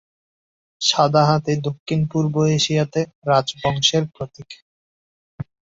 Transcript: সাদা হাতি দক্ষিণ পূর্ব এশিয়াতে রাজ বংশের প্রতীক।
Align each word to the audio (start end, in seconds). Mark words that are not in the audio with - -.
সাদা 0.81 1.23
হাতি 1.27 1.53
দক্ষিণ 1.67 1.99
পূর্ব 2.11 2.35
এশিয়াতে 2.57 2.99
রাজ 3.27 3.47
বংশের 3.61 4.03
প্রতীক। 4.13 4.49